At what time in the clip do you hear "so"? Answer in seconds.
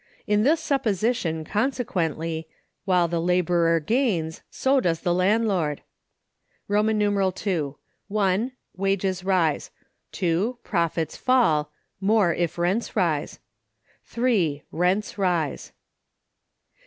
4.49-4.79